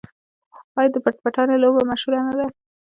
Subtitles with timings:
[0.77, 2.47] آیا د پټ پټانې لوبه مشهوره نه ده؟